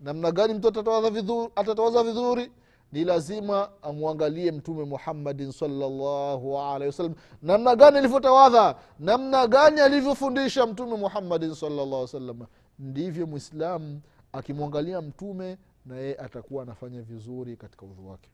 namna 0.00 0.32
gani 0.32 0.54
mtu 0.54 0.68
atatawaza 1.56 2.02
vizuri, 2.04 2.52
ni 2.92 3.04
lazima 3.04 3.68
amwangalie 3.82 4.52
mtume 4.52 4.84
muhammadin 4.84 5.52
salllahu 5.52 6.58
alaihi 6.58 6.86
wasallam. 6.86 7.14
Namna 7.42 7.76
gani 7.76 7.98
alivyotawadha 7.98 8.76
namna 8.98 9.46
gani 9.46 9.80
alivyofundisha 9.80 10.66
mtume 10.66 10.96
muhammadin 10.96 11.54
salllah 11.54 12.08
salam 12.08 12.46
ndivyo 12.78 13.26
mwislamu 13.26 14.00
akimwangalia 14.32 15.02
mtume 15.02 15.58
na 15.86 15.96
yeye 15.96 16.14
atakuwa 16.16 16.62
anafanya 16.62 17.02
vizuri 17.02 17.56
katika 17.56 17.86
udhu 17.86 18.08
wake. 18.10 18.30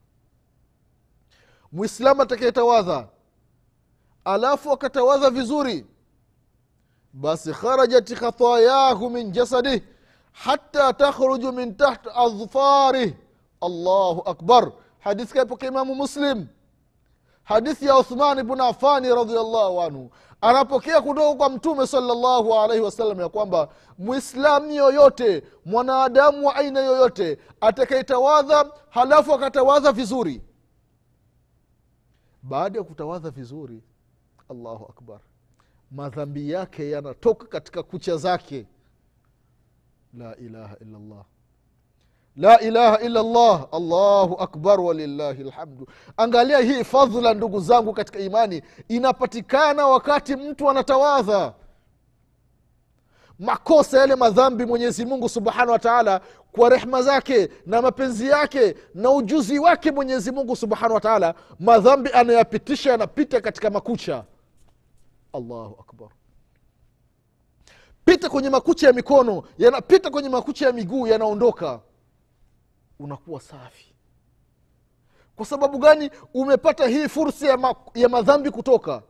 Mwislamu 1.73 2.23
atakayetawadha 2.23 3.09
alafu 4.25 4.73
akatawadha 4.73 5.31
vizuri 5.31 5.87
basi 7.13 7.53
kharajat 7.53 8.15
khatayahu 8.15 9.11
min 9.11 9.33
jasadih 9.33 9.83
hata 10.33 10.93
takhruju 10.93 11.53
min 11.53 11.75
tahti 11.77 12.09
adfarih 12.15 13.15
allahu 13.61 14.23
akbar. 14.27 14.73
Hadithi 14.99 15.35
kaipoka 15.35 15.67
imamu 15.67 15.95
muslim. 15.95 16.47
Hadithi 17.45 17.87
ya 17.87 17.99
uthman 17.99 18.43
bnu 18.43 18.65
afani 18.65 19.09
radiallahu 19.09 19.81
anhu. 19.83 20.11
Anapokea 20.41 21.01
kutoka 21.01 21.35
kwa 21.35 21.49
mtume 21.51 21.87
salllahu 21.87 22.55
alaihi 22.55 22.83
wasallam 22.85 23.21
ya 23.21 23.29
kwamba 23.29 23.69
mwislamu 23.99 24.71
yoyote 24.73 25.43
mwanadamu 25.65 26.47
wa 26.47 26.55
aina 26.57 26.81
yoyote 26.81 27.39
atakaetawadha 27.61 28.71
halafu 28.91 29.33
akatawadha 29.35 29.93
vizuri. 29.93 30.43
Baada 32.43 32.79
ya 32.79 32.85
kutawadha 32.85 33.31
vizuri 33.31 33.83
allahu 34.51 34.85
akbar. 34.85 35.21
Madhambi 35.91 36.51
yake 36.51 36.91
yanatoka 36.91 37.47
katika 37.47 37.83
kucha 37.83 38.17
zake 38.17 38.67
la 40.19 40.37
ilaha 40.37 40.77
illa 40.81 40.99
llah 40.99 41.25
la 42.37 42.61
ilaha 42.61 42.99
illa 43.01 43.23
llah 43.23 43.69
allahu 43.73 44.35
akbar 44.35 44.81
walillahi 44.81 45.43
lhamdu 45.45 45.87
angalia 46.17 46.59
hii 46.59 46.85
fadhla 46.85 47.35
ndugu 47.35 47.61
zangu 47.61 47.93
katika 47.93 48.19
imani. 48.19 48.63
Inapatikana 48.89 49.87
wakati 49.87 50.37
mtu 50.37 50.71
anatawadha. 50.71 51.55
Makosa 53.39 53.99
yale 53.99 54.15
madhambi 54.15 54.67
mwenyezi 54.67 55.05
mungu 55.05 55.29
subhanahu 55.29 55.71
wa 55.71 55.79
taala 55.79 56.21
kwa 56.53 56.69
rehma 56.69 57.03
zake 57.03 57.49
na 57.67 57.83
mapenzi 57.83 58.27
yake 58.29 58.75
na 58.95 59.11
ujuzi 59.11 59.59
wake 59.59 59.91
mwenyezi 59.93 60.31
mungu 60.33 60.57
subhanahu 60.57 60.95
wa 60.95 61.01
taala 61.01 61.35
madhambi 61.61 62.11
anayapitisha 62.13 62.91
yanapita 62.91 63.41
katika 63.41 63.71
makucha. 63.71 64.25
Allahu 65.33 65.77
akbar 65.81 66.09
pita 68.05 68.29
kwenye 68.29 68.51
makucha 68.51 68.87
ya 68.87 68.93
mikono 68.93 69.43
yanapita 69.59 70.11
kwenye 70.11 70.29
makucha 70.29 70.67
ya 70.67 70.73
miguu 70.73 71.07
yanaondoka. 71.07 71.81
Unakuwa 72.99 73.41
safi. 73.41 73.95
Kwa 75.37 75.47
sababu 75.47 75.79
gani 75.79 76.11
umepata 76.35 76.87
hii 76.87 77.09
fursa 77.09 77.49
ya, 77.49 77.57
ma, 77.57 77.75
ya 77.95 78.09
madhambi 78.09 78.51
kutoka? 78.51 79.03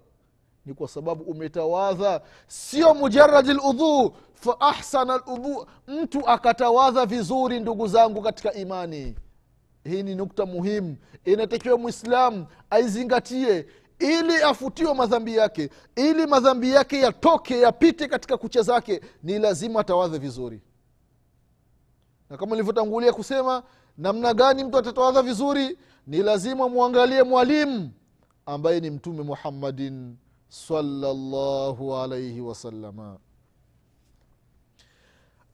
Ni 0.66 0.74
kwa 0.74 0.88
sababu 0.88 1.24
umetawadha 1.24 2.20
sio 2.46 2.94
mujaradi 2.94 3.52
ludhuu 3.52 4.12
fa 4.34 4.60
ahsana 4.60 5.20
ludhu 5.26 5.66
mtu 5.86 6.28
akatawadha 6.28 7.06
vizuri 7.06 7.60
ndugu 7.60 7.86
zangu 7.88 8.22
katika 8.22 8.52
imani. 8.54 9.14
Hii 9.84 10.02
ni 10.02 10.14
nukta 10.14 10.46
muhimu. 10.46 10.96
Inatakiwa 11.24 11.78
mwislam 11.78 12.46
aizingatie 12.70 13.66
ili 14.02 14.42
afutiwe 14.42 14.94
madhambi 14.94 15.36
yake 15.36 15.70
ili 15.96 16.26
madhambi 16.26 16.70
yake 16.70 17.00
yatoke 17.00 17.58
yapite 17.60 18.08
katika 18.08 18.36
kucha 18.36 18.62
zake 18.62 19.00
ni 19.22 19.38
lazima 19.38 19.80
atawadhe 19.80 20.18
vizuri. 20.18 20.60
Na 22.30 22.36
kama 22.36 22.50
nilivyotangulia 22.50 23.12
kusema 23.12 23.62
namna 23.98 24.34
gani 24.34 24.64
mtu 24.64 24.78
atatawadha 24.78 25.22
vizuri 25.22 25.78
ni 26.06 26.22
lazima 26.22 26.68
mwangalie 26.68 27.22
mwalimu 27.22 27.90
ambaye 28.46 28.80
ni 28.80 28.90
mtume 28.90 29.22
muhammadin 29.22 30.16
salllahu 30.48 31.96
alaihi 31.96 32.40
wasalama 32.40 33.18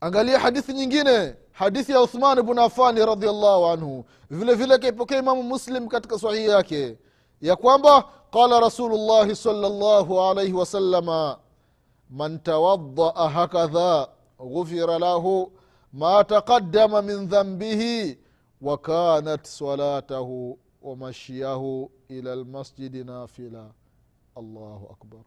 angalia 0.00 0.38
hadithi 0.38 0.72
nyingine 0.72 1.34
hadithi 1.52 1.92
ya 1.92 2.00
uthman 2.02 2.42
bnu 2.42 2.62
afani 2.62 3.06
radiallahu 3.06 3.66
anhu. 3.66 4.04
Vile 4.30 4.54
vile 4.54 4.78
kaipokea 4.78 5.18
imamu 5.18 5.42
muslim 5.42 5.88
katika 5.88 6.18
sahihi 6.18 6.46
yake 6.48 6.98
ya 7.40 7.56
kwamba 7.56 8.08
qala 8.30 8.60
rasulullahi 8.60 9.36
salllahu 9.36 10.20
alaihi 10.20 10.52
wasalama 10.52 11.38
man 12.10 12.38
tawadaa 12.38 13.28
hakadha 13.28 14.08
ghufira 14.38 14.98
lahu 14.98 15.52
ma 15.92 16.24
taqadama 16.24 17.02
min 17.02 17.28
dhanbihi 17.28 18.18
wakanat 18.60 19.44
salatahu 19.46 20.58
wamashyahu 20.82 21.90
ila 22.08 22.36
lmasjidi 22.36 23.04
nafila 23.04 23.64
allahu 24.36 24.86
akbar 24.94 25.20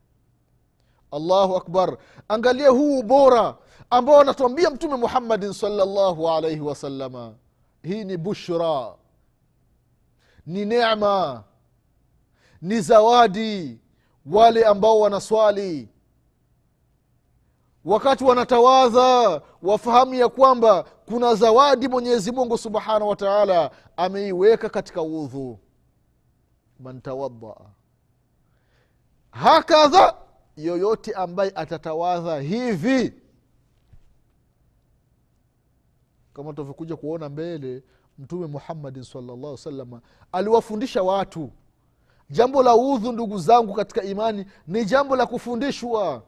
allahu 1.12 1.56
akbar 1.56 1.98
angalia 2.30 2.70
huu 2.70 3.00
ubora 3.00 3.58
ambao 3.90 4.20
anatuambia 4.20 4.70
mtume 4.70 4.96
muhammadin 4.96 5.54
salllahu 5.54 6.30
alaihi 6.30 6.60
wasalama 6.60 7.34
hii 7.84 8.04
ni 8.04 8.18
bushra. 8.18 8.94
Ni 10.46 10.66
nema 10.66 11.44
ni 12.62 12.82
zawadi 12.82 13.80
wale 14.26 14.66
ambao 14.66 15.00
wanaswali. 15.00 15.90
Wakati 17.86 18.24
wanatawadha 18.24 19.42
wafahamu 19.62 20.14
ya 20.14 20.30
kwamba 20.30 20.84
kuna 20.84 21.36
zawadi 21.36 21.88
mwenyezi 21.88 22.32
mungu 22.32 22.58
subhanahu 22.58 23.10
wa 23.10 23.16
taala 23.16 23.72
ameiweka 23.98 24.70
katika 24.70 25.02
udhu 25.02 25.60
man 26.80 27.02
tawadaa 27.02 27.66
hakadha 29.32 30.16
yoyote 30.58 31.14
ambaye 31.14 31.52
atatawadha 31.56 32.40
hivi. 32.40 33.14
Kama 36.34 36.54
tunavyokuja 36.54 36.96
kuona 36.96 37.30
mbele 37.30 37.84
mtume 38.18 38.48
muhammadin 38.48 39.04
salllah 39.04 39.58
salama 39.58 40.02
aliwafundisha 40.32 41.04
watu 41.04 41.52
jambo 42.32 42.64
la 42.64 42.76
udhu 42.76 43.12
ndugu 43.12 43.38
zangu 43.40 43.74
katika 43.74 44.04
imani 44.04 44.46
ni 44.68 44.86
jambo 44.86 45.16
la 45.16 45.26
kufundishwa. 45.26 46.22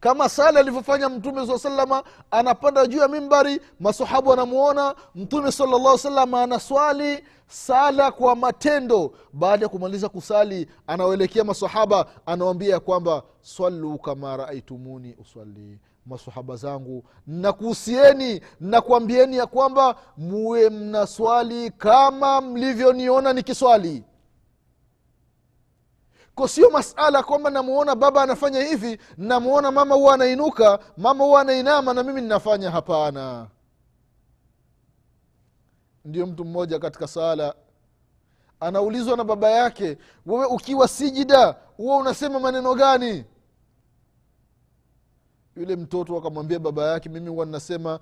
Kama 0.00 0.28
sala 0.28 0.60
alivyofanya 0.60 1.08
mtume 1.08 1.46
saa 1.46 1.58
salama 1.58 2.02
anapanda 2.30 2.86
juu 2.86 2.98
ya 2.98 3.08
mimbari 3.08 3.60
masahabu 3.80 4.32
anamwona 4.32 4.94
mtume 5.14 5.52
salllah 5.52 5.98
salama 5.98 6.42
anaswali 6.42 7.24
sala 7.48 8.10
kwa 8.10 8.36
matendo. 8.36 9.12
Baada 9.32 9.64
ya 9.64 9.68
kumaliza 9.68 10.08
kusali 10.08 10.68
anawaelekea 10.86 11.44
masahaba 11.44 12.06
anawambia 12.26 12.70
ya 12.74 12.80
kwamba 12.80 13.22
swalu 13.42 13.98
kama 13.98 14.36
raaitumuni 14.36 15.16
uswali 15.20 15.78
masahaba 16.06 16.56
zangu 16.56 17.04
nakuhusieni 17.26 18.40
nakuambieni 18.60 19.36
ya 19.36 19.46
kwamba 19.46 19.96
muwe 20.16 20.70
mnaswali 20.70 21.70
kama 21.70 22.40
mlivyoniona 22.40 23.32
nikiswali 23.32 24.04
sio 26.48 26.70
masala 26.70 27.22
kwamba 27.22 27.50
namuona 27.50 27.94
baba 27.94 28.22
anafanya 28.22 28.60
hivi 28.62 28.98
namuona 29.16 29.70
mama 29.70 29.94
huwa 29.94 30.14
anainuka 30.14 30.78
mama 30.96 31.24
huwa 31.24 31.40
anainama 31.40 31.94
na 31.94 32.02
mimi 32.02 32.20
ninafanya. 32.20 32.70
Hapana. 32.70 33.46
Ndio 36.04 36.26
mtu 36.26 36.44
mmoja 36.44 36.78
katika 36.78 37.08
sala 37.08 37.54
anaulizwa 38.60 39.16
na 39.16 39.24
baba 39.24 39.50
yake 39.50 39.98
wewe 40.26 40.46
ukiwa 40.46 40.88
sijida 40.88 41.56
huwa 41.76 41.96
unasema 41.96 42.40
maneno 42.40 42.74
gani? 42.74 43.24
Yule 45.56 45.76
mtoto 45.76 46.16
akamwambia 46.18 46.58
baba 46.58 46.92
yake 46.92 47.08
mimi 47.08 47.28
huwa 47.30 47.46
ninasema 47.46 48.00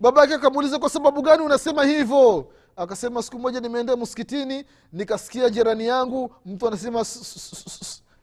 baba 0.00 0.20
yake 0.20 0.34
akamuuliza 0.34 0.78
kwa 0.78 0.90
sababu 0.90 1.22
gani 1.22 1.42
unasema 1.42 1.84
hivyo 1.84 2.52
akasema 2.76 3.22
siku 3.22 3.38
moja 3.38 3.60
nimeenda 3.60 3.96
msikitini 3.96 4.64
nikasikia 4.92 5.50
jirani 5.50 5.86
yangu 5.86 6.34
mtu 6.46 6.68
anasema 6.68 7.04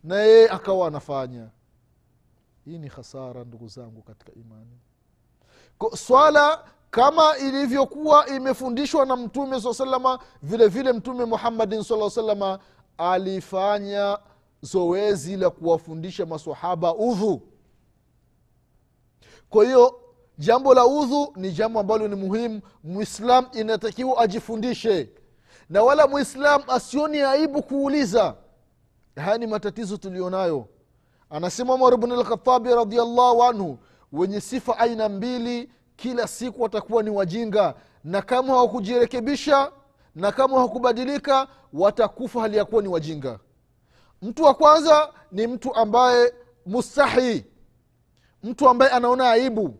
na 0.04 0.16
yeye 0.16 0.50
akawa 0.50 0.88
anafanya. 0.88 1.50
Hii 2.66 2.78
ni 2.78 2.88
hasara 2.88 3.44
ndugu 3.44 3.68
zangu 3.68 4.02
katika 4.02 4.32
imani. 4.34 4.80
Swala 5.96 6.64
kama 6.92 7.38
ilivyokuwa 7.38 8.28
imefundishwa 8.28 9.06
na 9.06 9.16
mtume 9.16 9.62
saa 9.62 9.74
salama 9.74 10.20
vile 10.44 10.68
vile 10.68 10.94
mtume 10.94 11.26
muhammadin 11.26 11.84
saa 11.84 12.10
salama 12.10 12.60
alifanya 12.98 14.18
zoezi 14.62 15.38
la 15.38 15.50
kuwafundisha 15.50 16.26
masahaba 16.26 16.96
udhu. 16.96 17.42
Kwa 19.50 19.66
hiyo 19.66 20.02
jambo 20.40 20.74
la 20.74 20.86
udhu 20.86 21.34
ni 21.36 21.52
jambo 21.52 21.80
ambalo 21.80 22.08
ni 22.08 22.16
muhimu. 22.16 22.62
Mwislam 22.84 23.46
inatakiwa 23.54 24.22
ajifundishe. 24.22 25.10
Na 25.70 25.84
wala 25.84 26.08
mwislam 26.08 26.62
asioni 26.68 27.22
aibu 27.22 27.64
kuuliza. 27.64 28.36
Haya 29.16 29.38
ni 29.38 29.48
matatizo 29.48 29.98
tulionayo. 29.98 30.68
Anasema 31.30 31.74
umar 31.74 31.98
bn 31.98 32.12
lkhatabi 32.14 32.70
radiallahu 32.76 33.44
anhu 33.44 33.78
wenye 34.14 34.42
sifa 34.42 34.78
aina 34.80 35.10
mbili 35.10 35.70
kila 35.96 36.28
siku 36.28 36.62
watakuwa 36.62 37.04
ni 37.04 37.10
wajinga. 37.10 37.74
Na 38.04 38.22
kama 38.22 38.54
hawakujirekebisha 38.54 39.72
na 40.16 40.32
kama 40.32 40.56
hawakubadilika 40.58 41.48
watakufa 41.74 42.42
hali 42.42 42.58
ya 42.58 42.66
kuwa 42.66 42.82
ni 42.82 42.88
wajinga. 42.88 43.40
Mtu 44.22 44.44
wa 44.44 44.54
kwanza 44.54 45.14
ni 45.32 45.48
mtu 45.48 45.76
ambaye 45.76 46.34
mustahi. 46.66 47.46
Mtu 48.44 48.70
ambaye 48.70 48.92
anaona 48.92 49.30
aibu 49.30 49.76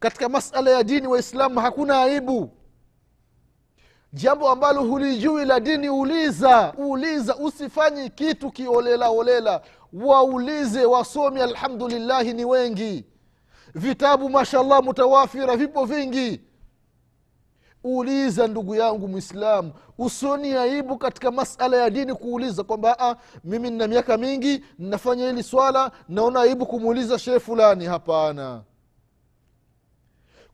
katika 0.00 0.28
masala 0.28 0.70
ya 0.70 0.82
dini 0.82 1.06
waislamu 1.06 1.60
hakuna 1.60 2.02
aibu. 2.02 2.50
Jambo 4.12 4.48
ambalo 4.50 4.82
hulijui 4.82 5.44
la 5.44 5.60
dini 5.60 5.88
uliza 5.88 6.72
uliza 6.78 7.36
usifanyi 7.36 8.10
kitu 8.10 8.50
kiolelaolela 8.50 9.60
waulize 9.92 10.84
wasomi 10.84 11.40
alhamdulillahi 11.40 12.32
ni 12.32 12.44
wengi. 12.44 13.04
Vitabu 13.74 14.30
mashallah 14.30 14.82
mutawafira 14.82 15.56
vipo 15.56 15.84
vingi. 15.84 16.40
Uliza 17.84 18.46
ndugu 18.46 18.74
yangu 18.74 19.08
mwislamu 19.08 19.72
usoni 19.98 20.52
aibu 20.52 20.98
katika 20.98 21.30
masala 21.30 21.76
ya 21.76 21.90
dini 21.90 22.14
kuuliza 22.14 22.62
kwamba 22.64 22.98
"Ah, 23.00 23.16
mimi 23.44 23.70
nina 23.70 23.86
miaka 23.86 24.16
mingi 24.16 24.64
ninafanya 24.78 25.26
hili 25.26 25.42
swala 25.42 25.90
naona 26.08 26.40
aibu 26.40 26.66
kumuuliza 26.66 27.18
shehe 27.18 27.40
fulani. 27.40 27.84
Hapana 27.86 28.62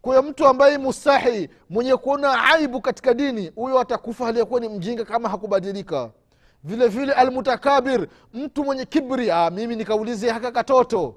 kwa 0.07 0.23
mtu 0.23 0.47
ambaye 0.47 0.79
mustahi 0.79 1.49
mwenye 1.71 1.97
kuona 1.97 2.45
aibu 2.45 2.81
katika 2.81 3.15
dini 3.15 3.49
huyo 3.55 3.81
atakufa 3.81 4.29
aliyekuwa 4.29 4.61
ni 4.61 4.69
mjinga 4.69 5.05
kama 5.05 5.29
hakubadilika. 5.29 6.11
Vile 6.65 6.89
vile 6.89 7.13
almutakabir 7.13 8.09
mtu 8.35 8.65
mwenye 8.65 8.85
kibri 8.85 9.31
ah, 9.31 9.51
mimi 9.51 9.77
nikaulize 9.77 10.31
haka 10.31 10.53
katoto 10.53 11.15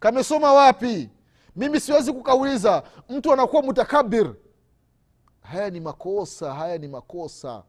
kamesoma 0.00 0.52
wapi? 0.52 1.10
Mimi 1.56 1.80
siwezi 1.80 2.12
kukauliza. 2.12 2.82
Mtu 3.08 3.32
anakuwa 3.32 3.62
mutakabir. 3.62 4.34
Haya 5.40 5.70
ni 5.70 5.80
makosa 5.80 6.54
haya 6.54 6.78
ni 6.78 6.88
makosa. 6.88 7.62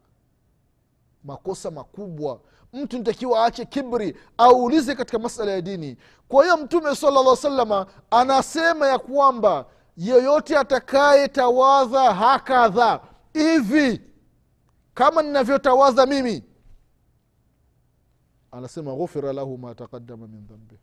Makosa 1.24 1.70
makubwa 1.70 2.40
mtu 2.76 2.98
nitakiwa 2.98 3.44
aache 3.44 3.64
kibri 3.64 4.16
aulize 4.38 4.94
katika 4.94 5.18
masala 5.18 5.50
ya 5.50 5.60
dini. 5.60 5.96
Kwa 6.28 6.44
hiyo 6.44 6.56
mtume 6.56 6.94
sala 6.94 7.22
llah 7.22 7.36
salama 7.36 7.86
anasema 8.10 8.86
ya 8.88 8.98
kwamba 8.98 9.66
yeyote 9.96 10.58
atakaye 10.58 11.28
tawadha 11.28 12.14
hakadha. 12.14 13.00
Hivi 13.32 14.00
kama 14.94 15.22
ninavyotawadha 15.22 16.06
mimi 16.06 16.44
anasema 18.50 18.94
ghufira 18.94 19.32
lahu 19.32 19.58
ma 19.58 19.74
taqadama 19.74 20.26
min 20.28 20.46
dhambi 20.46 20.78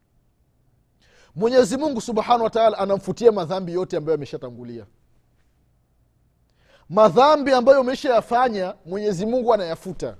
mwenyezi 1.35 1.77
mungu 1.77 2.01
subhanahu 2.01 2.43
wataala 2.43 2.77
anamfutia 2.77 3.31
madhambi 3.31 3.73
yote 3.73 3.97
ambayo 3.97 4.15
ameshatangulia. 4.15 4.85
Madhambi 6.89 7.51
ambayo 7.53 7.81
umeshayafanya 7.81 8.75
mwenyezi 8.85 9.25
mungu 9.25 9.53
anayafuta 9.53 10.17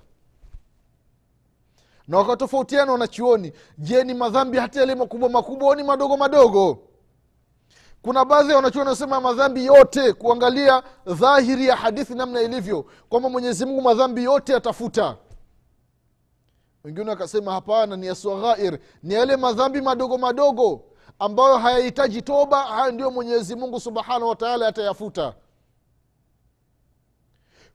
na 2.08 2.18
wakatofautiana 2.18 2.92
wanachuoni. 2.92 3.54
Je 3.78 4.04
ni 4.04 4.14
madhambi 4.14 4.58
hata 4.58 4.80
yale 4.80 4.96
makubwa 4.96 5.30
makubwa 5.30 5.76
ni 5.76 5.84
madogo 5.84 6.18
madogo? 6.18 6.78
Kuna 8.02 8.26
baadhi 8.26 8.50
ya 8.50 8.56
wanachuoni 8.56 8.86
wanasema 8.88 9.22
madhambi 9.22 9.66
yote 9.66 10.14
kuangalia 10.14 10.84
dhahiri 11.06 11.68
ya 11.68 11.76
hadithi 11.76 12.16
namna 12.16 12.42
ilivyo 12.42 12.86
kwamba 13.10 13.30
mwenyezi 13.30 13.66
mungu 13.66 13.82
madhambi 13.82 14.24
yote 14.24 14.56
atafuta 14.56 15.18
wengine 16.84 17.10
wakasema 17.10 17.52
hapana 17.54 17.96
ni 17.96 18.08
yaswaghair 18.08 18.80
ni 19.04 19.14
yale 19.14 19.36
madhambi 19.38 19.82
madogo 19.82 20.18
madogo 20.18 20.82
ambayo 21.20 21.58
hayahitaji 21.58 22.22
toba 22.22 22.64
hayo 22.64 22.92
ndio 22.92 23.12
mwenyezi 23.12 23.56
mungu 23.56 23.80
subhanahu 23.80 24.30
wataala 24.30 24.68
atayafuta. 24.68 25.34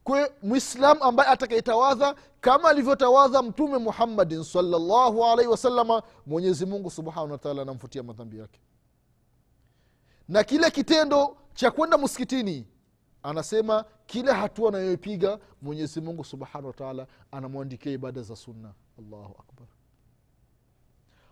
Kwe 0.05 0.33
mwislam 0.43 0.99
ambaye 1.03 1.31
atakaitawadha 1.31 2.15
kama 2.41 2.69
alivyotawadha 2.69 3.43
mtume 3.43 3.79
muhammadin 3.79 4.45
salllahu 4.45 5.25
alaihi 5.25 5.51
wasalama 5.51 6.03
mwenyezi 6.27 6.67
mungu 6.67 6.91
subhanahu 6.91 7.33
wataala 7.33 7.63
anamfutia 7.63 8.03
madhambi 8.03 8.39
yake. 8.39 8.61
Na 10.29 10.45
kile 10.45 10.71
kitendo 10.71 11.37
cha 11.55 11.71
kwenda 11.71 11.99
msikitini 11.99 12.67
anasema 13.23 13.85
kila 14.07 14.35
hatua 14.35 14.69
anayoipiga 14.69 15.39
mwenyezi 15.63 16.01
mungu 16.01 16.25
subhanahu 16.25 16.67
wataala 16.67 17.07
anamwandikia 17.33 17.93
ibada 17.93 18.23
za 18.23 18.37
sunna. 18.37 18.73
Allahu 18.99 19.35
akbar. 19.41 19.67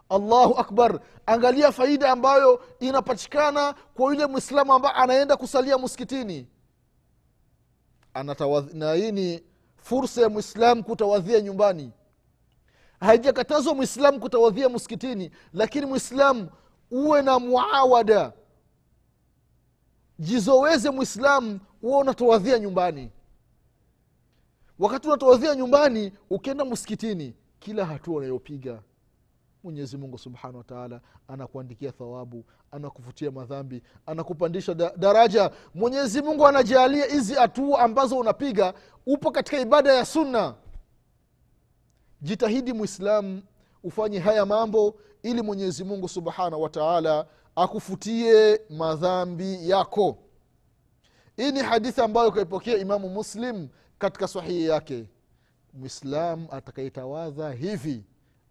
Allahu 0.08 0.54
akbar. 0.58 1.00
Angalia 1.26 1.72
faida 1.72 2.10
ambayo 2.12 2.64
inapatikana 2.80 3.74
kwa 3.94 4.06
yule 4.14 4.26
mwislamu 4.26 4.72
ambaye 4.72 4.94
anaenda 4.94 5.36
kusalia 5.36 5.78
msikitini. 5.78 6.48
Na 8.72 8.92
hii 8.92 9.12
ni 9.12 9.42
fursa 9.88 10.20
ya 10.22 10.28
mwislamu 10.28 10.84
kutawadhia 10.84 11.40
nyumbani. 11.40 11.92
Haijakatazwa 13.00 13.74
mwislamu 13.74 14.20
kutawadhia 14.20 14.68
msikitini 14.68 15.30
lakini 15.52 15.86
mwislamu 15.86 16.50
uwe 16.90 17.22
na 17.22 17.38
muawada. 17.38 18.32
Jizoweze 20.18 20.90
mwislamu 20.90 21.60
uwe 21.82 21.98
unatawadhia 21.98 22.58
nyumbani. 22.58 23.10
Wakati 24.78 25.08
unatawadhia 25.08 25.54
nyumbani 25.54 26.12
ukienda 26.30 26.64
msikitini 26.64 27.34
kila 27.58 27.84
hatua 27.84 28.16
unayopiga 28.16 28.82
mwenyezi 29.66 29.96
mungu 29.96 30.18
subhanahu 30.18 30.58
wataala 30.58 31.00
anakuandikia 31.28 31.92
thawabu 31.92 32.44
anakufutia 32.70 33.30
madhambi 33.30 33.82
anakupandisha 34.06 34.74
da, 34.74 34.92
daraja. 34.96 35.50
Mwenyezi 35.74 36.22
mungu 36.22 36.46
anajalia 36.46 37.04
hizi 37.06 37.34
hatua 37.34 37.80
ambazo 37.80 38.18
unapiga. 38.18 38.74
Upo 39.06 39.30
katika 39.30 39.60
ibada 39.60 39.92
ya 39.92 40.04
sunna. 40.04 40.54
Jitahidi 42.22 42.72
mwislamu 42.72 43.42
ufanye 43.82 44.18
haya 44.18 44.46
mambo 44.46 44.94
ili 45.22 45.42
mwenyezi 45.42 45.84
mungu 45.84 46.08
subhanahu 46.08 46.62
wataala 46.62 47.26
akufutie 47.56 48.60
madhambi 48.70 49.70
yako. 49.70 50.18
Hii 51.36 51.52
ni 51.52 51.60
hadithi 51.60 52.00
ambayo 52.00 52.30
kaipokea 52.32 52.76
imamu 52.76 53.08
muslim 53.08 53.68
katika 53.98 54.28
sahihi 54.28 54.66
yake. 54.66 55.06
Mwislam 55.74 56.46
atakayetawadha 56.50 57.50
hivi 57.52 58.04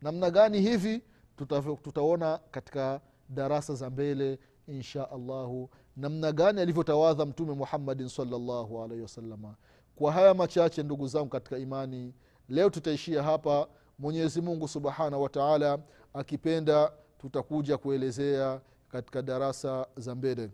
namna 0.05 0.29
gani 0.31 0.61
hivi 0.61 1.01
Tuta- 1.37 1.75
tutaona 1.81 2.39
katika 2.51 3.01
darasa 3.29 3.75
za 3.75 3.89
mbele 3.89 4.39
insha 4.67 5.11
allahu. 5.11 5.69
Namna 5.97 6.31
gani 6.31 6.61
alivyotawadha 6.61 7.25
mtume 7.25 7.53
muhammadin 7.53 8.09
salllahu 8.09 8.83
alaihi 8.83 9.01
wasalama 9.01 9.55
kwa 9.95 10.11
haya 10.11 10.33
machache 10.33 10.83
ndugu 10.83 11.07
zangu 11.07 11.29
katika 11.29 11.57
imani 11.57 12.13
leo 12.49 12.69
tutaishia 12.69 13.23
hapa. 13.23 13.67
Mwenyezi 13.99 14.41
mungu 14.41 14.67
subhanahu 14.67 15.23
wataala 15.23 15.79
akipenda 16.13 16.91
tutakuja 17.17 17.77
kuelezea 17.77 18.61
katika 18.89 19.21
darasa 19.21 19.87
za 19.97 20.15
mbele. 20.15 20.51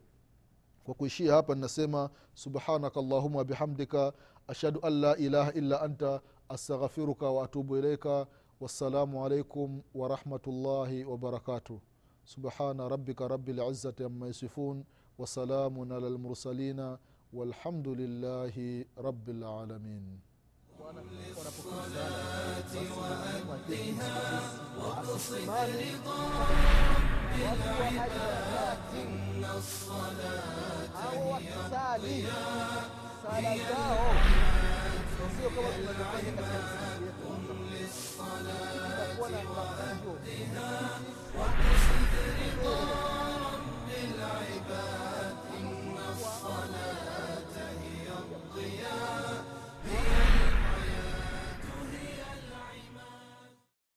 Kwa 0.84 0.94
kuishia 0.94 1.34
hapa 1.34 1.56
ninasema 1.56 2.10
subhanaka 2.34 3.00
allahuma 3.00 3.44
bihamdika 3.44 4.14
ashhadu 4.48 4.80
an 4.86 4.94
la 5.02 5.18
ilaha 5.18 5.54
illa 5.54 5.82
anta 5.82 6.22
astaghfiruka 6.50 7.30
waatubu 7.30 7.78
ilaika 7.78 8.28
والسلام 8.62 9.18
عليكم 9.18 9.82
ورحمة 9.94 10.46
الله 10.48 11.06
وبركاته. 11.06 11.80
سبحان 12.26 12.82
ربك 12.82 13.22
رب 13.22 13.50
العزة 13.50 13.96
عما 14.02 14.28
يصفون 14.28 14.86
وسلام 15.18 15.94
على 15.94 16.08
المرسلين 16.08 16.98
والحمد 17.34 17.88
لله 17.88 18.86
رب 18.98 19.30
العالمين. 19.30 20.20
الصلاة 21.42 22.06
رضا 25.82 26.22
الصلاة 29.58 30.94
هي 31.10 31.50
العباد 33.50 34.02
الصلاة 38.40 40.02
وأهلها 40.08 41.00
واقصد 41.38 42.12
رضاك. 42.64 43.11